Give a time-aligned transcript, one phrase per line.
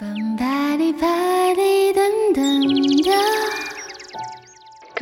[0.00, 0.16] Good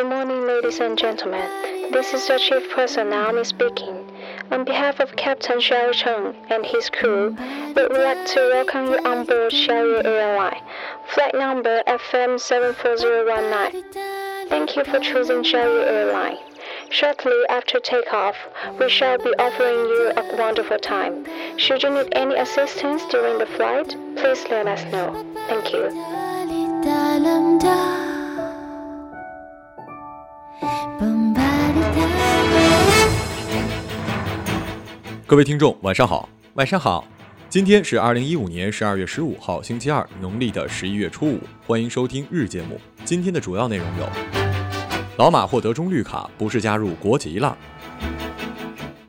[0.08, 1.48] morning, ladies and gentlemen.
[1.92, 4.10] This is the chief person Naomi speaking.
[4.50, 7.36] On behalf of Captain Xiao Cheng and his crew,
[7.76, 10.62] we would like to welcome you on board Xiaoyu Airline,
[11.14, 14.48] flight number FM74019.
[14.48, 16.38] Thank you for choosing Sherry Airline.
[16.90, 18.34] Shortly after takeoff,
[18.80, 21.24] we shall be offering you a wonderful time.
[21.58, 25.12] Should you need any assistance during the flight, please let us know.
[25.48, 25.90] Thank you.
[35.26, 36.26] 各位听众，晚上好。
[36.54, 37.04] 晚上好，
[37.50, 41.38] 今天是二零一五年十二月十五号，星期二，农历的十一月初五。
[41.66, 42.80] 欢迎收听日节目。
[43.04, 44.47] 今天的主要内容有：
[45.18, 47.52] 老马获得中绿卡，不是加入国籍了；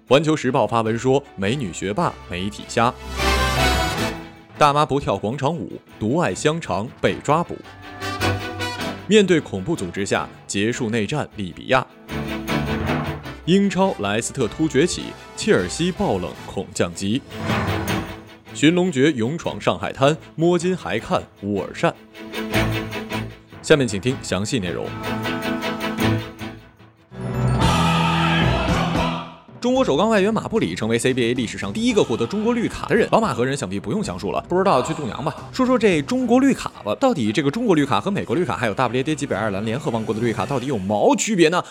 [0.08, 2.92] 环球时报发文说美女学霸，媒体瞎；
[4.58, 7.54] 大妈不跳广场舞，独爱香肠被抓捕；
[9.06, 11.86] 面对恐怖组织下结束内战，利比亚。
[13.46, 15.04] 英超莱斯特突崛起，
[15.38, 17.22] 切尔西爆冷恐降级。
[18.56, 21.94] 寻龙诀勇闯上海滩，摸金还看乌尔善。
[23.62, 24.88] 下面请听详细内容。
[29.62, 33.10] 中国首钢外援马布里成为 CBA 历史上第一个获得中国绿卡的人。
[33.12, 35.36] 老马和人想必不用详述了，不知道去度娘吧。
[35.52, 41.62] 说说这中国绿卡吧，到底这个中国绿卡和美国绿卡还有大不列颠及北爱尔兰联合王国的绿卡到底有毛区别呢？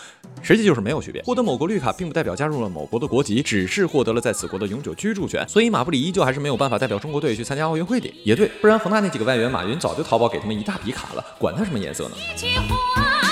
[0.43, 1.19] 实际就是没有区别。
[1.23, 5.43] 获得某国绿卡并不代表加入了某国的国籍，只是获得了在此国的永久居住权。
[5.49, 8.07] 所以马布里依旧还是没有办法代表中国队去参加奥运会的。
[8.23, 13.28] 也对，不然恒大那几个外援，马云早就淘宝给他们一大笔卡了，管他什么颜色呢？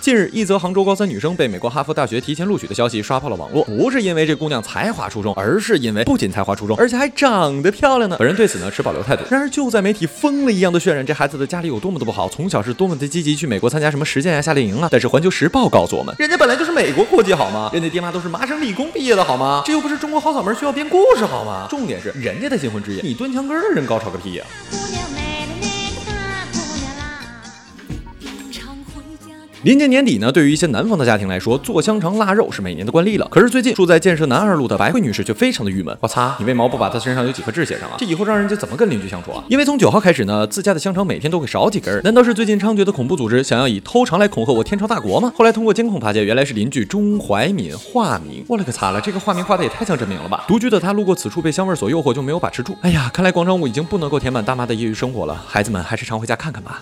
[0.00, 3.62] 近日，一则杭州高三女生被美国哈佛大学提前录取的消息刷爆了网络。
[3.64, 8.16] 不是因为这姑娘才华出众，而是因为不仅才华出众，而且还长得漂亮呢。
[8.18, 9.22] 本人对此呢持保留态度。
[9.30, 14.88] 然而，就在媒体疯了一样的渲染这孩子的家里有多么的不好，从小是多么的积极去美国参加什么实践呀、夏令营啊。
[14.90, 17.68] 但是《环球时报》告诉我们，人家本来就是美国国籍好吗？
[17.70, 19.62] 人家爹妈都是麻省理工毕业的好吗？
[19.66, 21.66] 这又不是中国好嗓门需要编故事好吗？
[21.68, 24.76] 重点是人家的新婚之夜，你蹲墙根儿的人高潮个屁呀、姑
[29.62, 33.28] 临近年底呢，对于一些南方的家庭来说，做香肠腊肉是每年的惯例了。
[33.30, 35.94] 可是最近住在建设南二路的白慧女士却非常的郁闷。
[36.00, 37.96] 我擦，你为毛不把她身上有几颗痣写上啊？
[37.98, 39.44] 这以后让人家怎么跟邻居相处啊？
[39.48, 42.00] 因为从九号开始呢，自家的香肠每天都会少几根儿。
[42.04, 45.30] 难道是最近猖獗的恐怖组织想要以偷肠来恐吓我天朝大国吗？
[45.36, 48.42] 后来通过监控发现，原来是邻居钟怀敏化名。
[48.48, 50.46] 我勒个擦了，这个化名化的也太像真名了吧！
[50.48, 52.74] 独居的她路过此处被香味所诱惑，就没有把持住。
[52.80, 55.44] 哎呀，看来广场舞已经不能够填满大妈的业余生活了。
[55.46, 56.80] 孩子们还是常回家看看吧。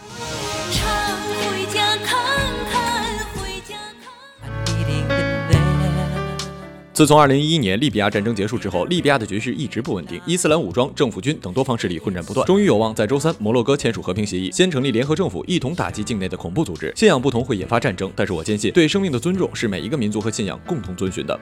[6.98, 12.44] 自从2011年利比亚战争结束之后，利比亚的局势一直不稳定，伊斯兰武装、政府军等多方势力混战不断。
[12.44, 16.92] 终于有望在周三摩洛哥签署和平协议，先成立联合政府，一同打击境内的恐怖组织。
[16.96, 21.38] 信仰不同会引发战争，但是我坚信，对生命的尊重是每一个民族和信仰共同遵循的。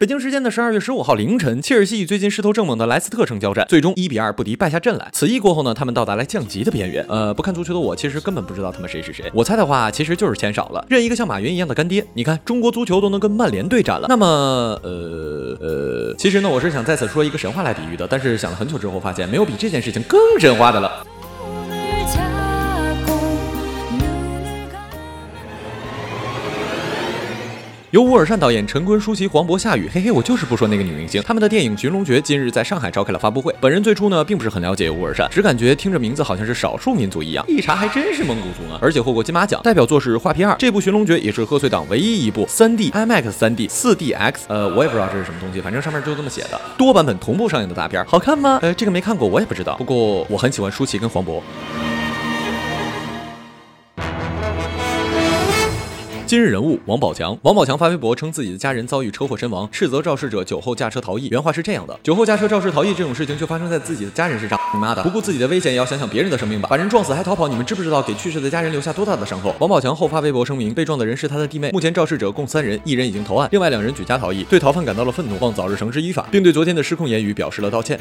[0.00, 5.10] 北京时间的十二月十五号凌晨，切尔西与最近势头正猛的莱斯特城交战，最终一比二不敌败下阵来。
[5.12, 7.04] 此役过后呢，他们到达了降级的边缘。
[7.06, 9.30] 呃，不看足球的我其实根本不知道他们谁是谁。
[9.34, 12.02] 我猜的话，其实就是钱少了，认一个像马云一样的干爹。
[12.14, 14.26] 你看，中国足球都能跟曼联对战了，那么，
[14.82, 20.99] 呃呃，其实呢，我是想在此说一个神话来比喻的，但是想了很久之后，发现没有比这件事情更神话的了。
[27.90, 31.20] 由乌尔善导演、陈坤、舒淇、黄渤、夏雨，嘿嘿，我就是不说那个女明星。
[31.26, 33.52] 他们的电影《寻龙诀》今日在上海召开了发布会。
[33.60, 39.60] 本人最初呢，并不是很了解乌尔善，只感觉听着名字好像是少数民族一样，一查还真是蒙古族呢，而且获过金马奖。
[39.64, 48.60] 代表作是《画皮二》，这部《寻龙诀》也是贺岁档唯一一部 3D IMAX 3D 4DX，呃，我也不知道这是什么东西，反正上面就这么写的，多版本同步上映的大片，好看吗？
[48.62, 49.74] 呃，这个没看过，我也不知道。
[49.74, 51.42] 不过我很喜欢舒淇跟黄渤。
[56.30, 61.26] 今日人物王宝强，王宝强发微博称自己的家人遭遇车祸身亡，斥责肇事者酒后驾车逃逸。
[61.26, 65.02] 原话是这样的：酒后驾车肇事逃逸这种事情就发生在自己的家人身上，你妈的！
[65.02, 66.68] 不顾自己的危险也要想想别人的生命吧。
[66.70, 69.52] 把人撞死还逃跑，你们知不知道给去世的家人留下多大的伤口？
[69.58, 71.72] 王宝强后发微博声明，被撞的人是他的弟妹。
[71.72, 77.98] 目前肇事者共三人，一人已经投案，另外两人举家逃逸，对逃犯感到了愤怒，望早日绳之以法，并对昨天的失控言语表示了道歉。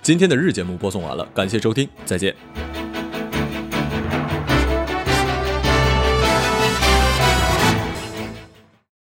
[0.00, 2.34] 今天的日节目播送完了，感谢收听，再见。